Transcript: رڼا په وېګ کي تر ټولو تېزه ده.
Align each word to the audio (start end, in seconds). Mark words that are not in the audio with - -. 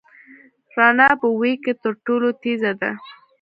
رڼا 0.75 1.09
په 1.21 1.27
وېګ 1.39 1.57
کي 1.65 1.73
تر 1.81 1.93
ټولو 2.05 2.27
تېزه 2.41 2.71
ده. 2.81 2.91